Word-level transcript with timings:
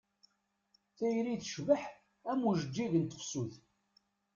Tayri 0.97 1.33
tecbeḥ 1.41 1.81
am 2.31 2.39
ujeǧǧig 2.49 2.93
n 2.97 3.03
tefsut. 3.05 3.53